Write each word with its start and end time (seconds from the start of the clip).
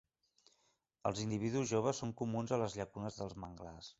Els 1.09 1.21
individus 1.25 1.69
joves 1.73 2.01
són 2.03 2.15
comuns 2.23 2.57
a 2.57 2.61
les 2.65 2.79
llacunes 2.81 3.21
dels 3.23 3.39
manglars. 3.45 3.89